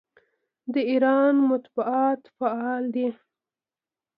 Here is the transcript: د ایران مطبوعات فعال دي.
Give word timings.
د 0.73 0.75
ایران 0.91 1.35
مطبوعات 1.51 2.21
فعال 2.37 2.83
دي. 2.95 3.07